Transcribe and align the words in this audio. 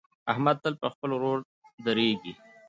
احمد 0.31 0.55
تل 0.63 0.73
پر 0.81 0.89
خپل 0.93 1.09
ورور 1.13 1.39
درېږي. 1.85 2.33